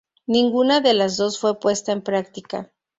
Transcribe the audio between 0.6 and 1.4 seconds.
de las dos